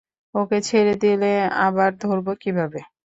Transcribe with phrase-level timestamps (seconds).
[0.35, 1.31] ওকে ছেড়ে দিলে
[1.65, 2.79] আবার ধরব কীভাবে?